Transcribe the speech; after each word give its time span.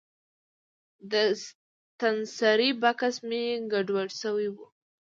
د 1.11 1.13
ستنسرۍ 1.43 2.69
بکس 2.81 3.15
مې 3.27 3.43
ګډوډ 3.71 4.09
شوی 4.21 4.47
و. 4.55 4.57